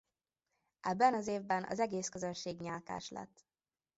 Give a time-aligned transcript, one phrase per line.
[0.81, 3.45] Ebben az évben az egész közönség nyálkás lett.